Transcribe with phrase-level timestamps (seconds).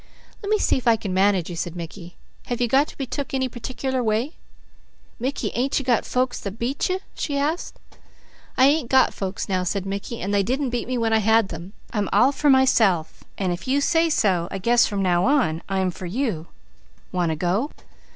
[0.41, 2.15] "Lemme see if I can manage you," said Mickey.
[2.47, 4.33] "Have you got to be took any particular way?"
[5.19, 7.79] "Mickey, ain't you got folks that beat you?" she asked.
[8.57, 11.49] "I ain't got folks now," said Mickey, "and they didn't beat me when I had
[11.49, 11.73] them.
[11.93, 15.91] I'm all for myself and if you say so, I guess from now on, I'm
[15.91, 16.47] for you.
[17.11, 17.69] Want to go?"